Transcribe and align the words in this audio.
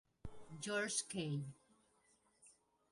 Georges 0.59 1.03
Cay. 1.03 1.43